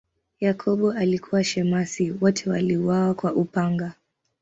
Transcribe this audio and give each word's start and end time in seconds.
Yakobo 0.39 0.91
alikuwa 0.91 1.43
shemasi, 1.43 2.13
wote 2.21 2.49
waliuawa 2.49 3.13
kwa 3.13 3.33
upanga. 3.33 3.93